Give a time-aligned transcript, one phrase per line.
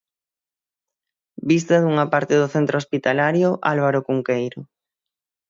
[1.49, 4.59] Vista dunha parte do centro hospitalario Álvaro Cunqueiro.